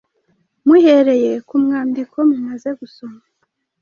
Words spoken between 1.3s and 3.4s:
ku mwandiko mumaze gusoma,